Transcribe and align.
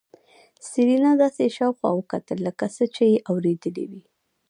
سېرېنا 0.69 1.11
داسې 1.21 1.43
شاوخوا 1.57 1.89
وکتل 1.95 2.37
لکه 2.47 2.65
څه 2.75 2.83
چې 2.95 3.03
يې 3.11 3.17
اورېدلي 3.31 3.85
وي. 3.91 4.03